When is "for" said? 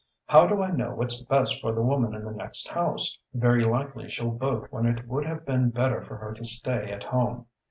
1.61-1.73, 6.01-6.17